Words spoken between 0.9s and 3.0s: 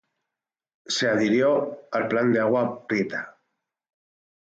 Se adhirió al Plan de Agua